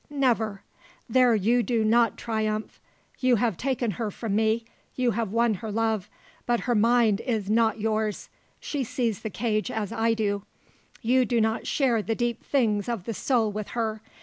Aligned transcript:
never! 0.09 0.63
there 1.07 1.35
you 1.35 1.61
do 1.61 1.83
not 1.85 2.17
triumph! 2.17 2.81
You 3.19 3.35
have 3.35 3.55
taken 3.55 3.91
her 3.91 4.09
from 4.09 4.35
me; 4.35 4.65
you 4.95 5.11
have 5.11 5.31
won 5.31 5.53
her 5.53 5.71
love; 5.71 6.09
but 6.47 6.61
her 6.61 6.73
mind 6.73 7.21
is 7.23 7.51
not 7.51 7.79
yours; 7.79 8.27
she 8.59 8.83
sees 8.83 9.19
the 9.19 9.29
cage 9.29 9.69
as 9.69 9.91
I 9.91 10.15
do; 10.15 10.41
you 11.03 11.23
do 11.23 11.39
not 11.39 11.67
share 11.67 12.01
the 12.01 12.15
deep 12.15 12.43
things 12.43 12.89
of 12.89 13.03
the 13.03 13.13
soul 13.13 13.51
with 13.51 13.67
her. 13.77 14.01